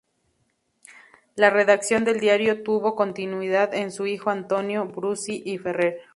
La 1.35 1.51
redacción 1.51 2.05
del 2.05 2.19
diario 2.19 2.63
tuvo 2.63 2.95
continuidad 2.95 3.71
en 3.75 3.91
su 3.91 4.07
hijo 4.07 4.31
Antonio 4.31 4.85
Brusi 4.87 5.43
y 5.45 5.59
Ferrer. 5.59 6.01